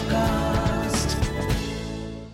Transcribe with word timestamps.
Sochcast. 0.00 1.14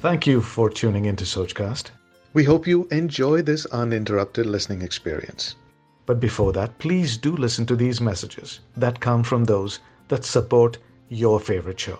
Thank 0.00 0.26
you 0.26 0.40
for 0.40 0.70
tuning 0.70 1.06
into 1.06 1.24
Sochcast. 1.24 1.90
We 2.32 2.44
hope 2.44 2.66
you 2.66 2.86
enjoy 2.90 3.42
this 3.42 3.66
uninterrupted 3.66 4.46
listening 4.46 4.82
experience. 4.82 5.56
But 6.04 6.20
before 6.20 6.52
that, 6.52 6.78
please 6.78 7.16
do 7.16 7.34
listen 7.36 7.66
to 7.66 7.76
these 7.76 8.00
messages 8.00 8.60
that 8.76 9.00
come 9.00 9.24
from 9.24 9.44
those 9.44 9.80
that 10.08 10.24
support 10.24 10.78
your 11.08 11.40
favorite 11.40 11.80
show. 11.80 11.98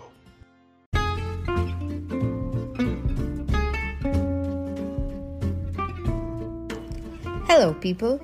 Hello, 7.48 7.74
people. 7.74 8.20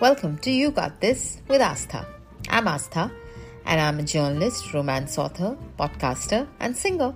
Welcome 0.00 0.38
to 0.38 0.50
You 0.50 0.70
Got 0.70 1.00
This 1.00 1.40
with 1.48 1.62
Aastha. 1.62 2.06
I'm 2.50 2.66
Aastha, 2.66 3.10
and 3.66 3.80
I'm 3.80 3.98
a 3.98 4.02
journalist, 4.02 4.72
romance 4.72 5.18
author, 5.18 5.56
podcaster, 5.78 6.46
and 6.60 6.76
singer. 6.76 7.14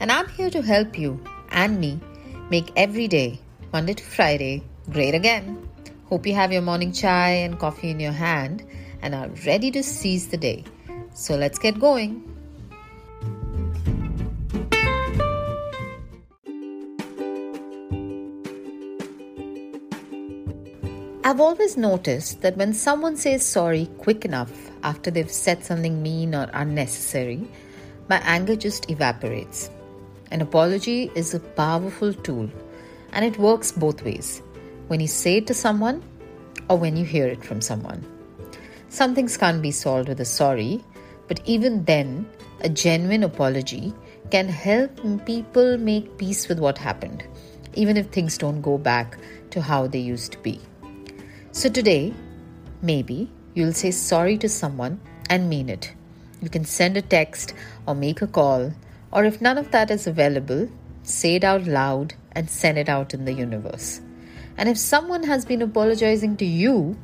And 0.00 0.12
I'm 0.12 0.28
here 0.28 0.50
to 0.50 0.62
help 0.62 0.98
you 0.98 1.22
and 1.50 1.80
me 1.80 2.00
make 2.50 2.70
every 2.76 3.08
day, 3.08 3.40
Monday 3.72 3.94
to 3.94 4.04
Friday, 4.04 4.62
great 4.90 5.14
again. 5.14 5.68
Hope 6.06 6.26
you 6.26 6.34
have 6.34 6.52
your 6.52 6.62
morning 6.62 6.92
chai 6.92 7.30
and 7.30 7.58
coffee 7.58 7.90
in 7.90 8.00
your 8.00 8.12
hand 8.12 8.64
and 9.02 9.14
are 9.14 9.28
ready 9.46 9.70
to 9.72 9.82
seize 9.82 10.28
the 10.28 10.36
day. 10.36 10.64
So 11.14 11.36
let's 11.36 11.58
get 11.58 11.80
going. 11.80 12.24
I've 21.24 21.40
always 21.40 21.76
noticed 21.76 22.40
that 22.40 22.56
when 22.56 22.72
someone 22.72 23.16
says 23.16 23.44
sorry 23.44 23.90
quick 23.98 24.24
enough 24.24 24.50
after 24.88 25.10
they've 25.10 25.30
said 25.30 25.64
something 25.64 26.02
mean 26.02 26.34
or 26.34 26.48
unnecessary, 26.54 27.40
my 28.08 28.18
anger 28.24 28.56
just 28.56 28.90
evaporates. 28.90 29.70
An 30.30 30.40
apology 30.40 31.10
is 31.14 31.34
a 31.34 31.40
powerful 31.40 32.14
tool 32.14 32.48
and 33.12 33.24
it 33.24 33.38
works 33.38 33.70
both 33.70 34.02
ways 34.02 34.42
when 34.88 35.00
you 35.00 35.06
say 35.06 35.36
it 35.38 35.46
to 35.46 35.54
someone 35.54 36.02
or 36.70 36.78
when 36.78 36.96
you 36.96 37.04
hear 37.04 37.26
it 37.26 37.44
from 37.44 37.60
someone. 37.60 38.02
Some 38.88 39.14
things 39.14 39.36
can't 39.36 39.60
be 39.60 39.70
solved 39.70 40.08
with 40.08 40.20
a 40.20 40.24
sorry, 40.24 40.82
but 41.28 41.40
even 41.44 41.84
then, 41.84 42.26
a 42.62 42.68
genuine 42.68 43.22
apology 43.22 43.92
can 44.30 44.48
help 44.48 44.90
people 45.26 45.76
make 45.76 46.16
peace 46.18 46.48
with 46.48 46.58
what 46.58 46.78
happened, 46.78 47.24
even 47.74 47.96
if 47.96 48.08
things 48.08 48.38
don't 48.38 48.62
go 48.62 48.78
back 48.78 49.18
to 49.50 49.60
how 49.60 49.86
they 49.86 49.98
used 49.98 50.32
to 50.32 50.38
be. 50.38 50.60
So 51.52 51.68
today, 51.68 52.14
maybe 52.82 53.30
you'll 53.58 53.72
say 53.72 53.90
sorry 53.90 54.38
to 54.38 54.48
someone 54.48 55.00
and 55.28 55.50
mean 55.50 55.68
it. 55.68 55.92
You 56.40 56.48
can 56.48 56.64
send 56.64 56.96
a 56.96 57.02
text 57.02 57.54
or 57.86 57.94
make 57.94 58.22
a 58.22 58.28
call, 58.28 58.72
or 59.12 59.24
if 59.24 59.40
none 59.40 59.58
of 59.58 59.72
that 59.72 59.90
is 59.90 60.06
available, 60.06 60.68
say 61.02 61.34
it 61.34 61.42
out 61.42 61.66
loud 61.66 62.14
and 62.32 62.48
send 62.48 62.78
it 62.78 62.88
out 62.88 63.14
in 63.14 63.24
the 63.24 63.32
universe. 63.32 64.00
And 64.56 64.68
if 64.68 64.78
someone 64.78 65.24
has 65.24 65.44
been 65.44 65.62
apologizing 65.62 66.36
to 66.36 66.44
you, 66.44 66.96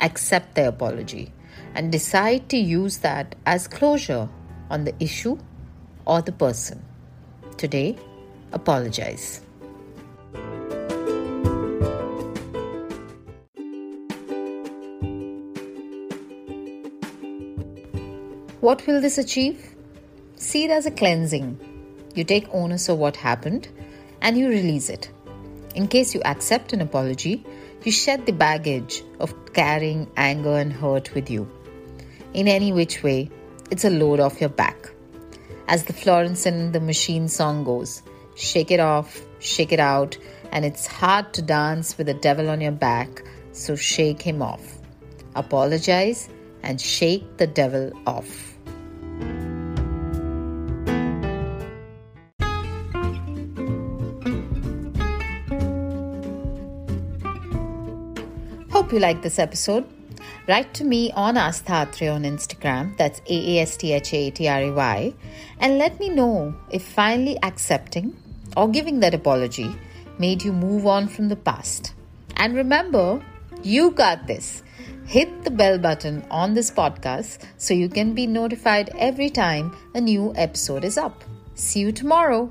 accept 0.00 0.56
their 0.56 0.70
apology 0.70 1.32
and 1.74 1.92
decide 1.92 2.48
to 2.48 2.56
use 2.56 2.98
that 2.98 3.36
as 3.46 3.68
closure 3.68 4.28
on 4.70 4.84
the 4.84 4.94
issue 4.98 5.38
or 6.04 6.20
the 6.20 6.32
person. 6.32 6.84
Today, 7.56 7.96
apologize. 8.52 9.40
What 18.62 18.86
will 18.86 19.00
this 19.00 19.18
achieve? 19.18 19.74
See 20.36 20.62
it 20.62 20.70
as 20.70 20.86
a 20.86 20.92
cleansing. 20.92 21.58
You 22.14 22.22
take 22.22 22.54
onus 22.54 22.88
of 22.88 22.96
what 22.96 23.16
happened 23.16 23.68
and 24.20 24.38
you 24.38 24.48
release 24.48 24.88
it. 24.88 25.10
In 25.74 25.88
case 25.88 26.14
you 26.14 26.22
accept 26.24 26.72
an 26.72 26.80
apology, 26.80 27.44
you 27.82 27.90
shed 27.90 28.24
the 28.24 28.32
baggage 28.32 29.02
of 29.18 29.34
carrying 29.52 30.08
anger 30.16 30.56
and 30.56 30.72
hurt 30.72 31.12
with 31.12 31.28
you. 31.28 31.50
In 32.34 32.46
any 32.46 32.72
which 32.72 33.02
way, 33.02 33.30
it's 33.72 33.84
a 33.84 33.90
load 33.90 34.20
off 34.20 34.40
your 34.40 34.50
back. 34.50 34.92
As 35.66 35.82
the 35.86 35.92
Florence 35.92 36.46
and 36.46 36.72
the 36.72 36.78
Machine 36.78 37.26
song 37.26 37.64
goes, 37.64 38.00
shake 38.36 38.70
it 38.70 38.78
off, 38.78 39.20
shake 39.40 39.72
it 39.72 39.80
out, 39.80 40.16
and 40.52 40.64
it's 40.64 40.86
hard 40.86 41.34
to 41.34 41.42
dance 41.42 41.98
with 41.98 42.06
the 42.06 42.14
devil 42.14 42.48
on 42.48 42.60
your 42.60 42.70
back, 42.70 43.24
so 43.50 43.74
shake 43.74 44.22
him 44.22 44.40
off. 44.40 44.78
Apologize 45.34 46.28
and 46.62 46.80
shake 46.80 47.38
the 47.38 47.46
devil 47.48 47.90
off. 48.06 48.51
Hope 58.82 58.94
you 58.94 58.98
like 58.98 59.22
this 59.22 59.38
episode. 59.38 59.84
Write 60.48 60.74
to 60.74 60.82
me 60.82 61.12
on 61.12 61.36
Aasthatray 61.36 62.12
on 62.12 62.24
Instagram, 62.24 62.96
that's 62.96 63.20
A 63.28 63.36
A 63.50 63.62
S 63.62 63.76
T 63.76 63.92
H 63.92 64.12
A 64.12 64.30
T 64.32 64.48
R 64.48 64.60
A 64.60 64.72
Y, 64.72 65.14
and 65.60 65.78
let 65.78 66.00
me 66.00 66.08
know 66.08 66.52
if 66.68 66.82
finally 66.82 67.38
accepting 67.44 68.16
or 68.56 68.68
giving 68.68 68.98
that 68.98 69.14
apology 69.14 69.70
made 70.18 70.42
you 70.42 70.52
move 70.52 70.84
on 70.84 71.06
from 71.06 71.28
the 71.28 71.36
past. 71.36 71.94
And 72.38 72.56
remember, 72.56 73.24
you 73.62 73.92
got 73.92 74.26
this. 74.26 74.64
Hit 75.06 75.44
the 75.44 75.52
bell 75.52 75.78
button 75.78 76.26
on 76.28 76.54
this 76.54 76.72
podcast 76.72 77.46
so 77.58 77.74
you 77.74 77.88
can 77.88 78.14
be 78.14 78.26
notified 78.26 78.90
every 78.98 79.30
time 79.30 79.76
a 79.94 80.00
new 80.00 80.32
episode 80.34 80.82
is 80.82 80.98
up. 80.98 81.22
See 81.54 81.78
you 81.78 81.92
tomorrow. 81.92 82.50